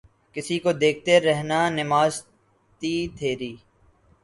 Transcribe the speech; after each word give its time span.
کسی 0.35 0.57
کو 0.59 0.71
دیکھتے 0.73 1.19
رہنا 1.19 1.59
نماز 1.69 2.13
تھی 2.81 2.93
تیری 3.17 3.53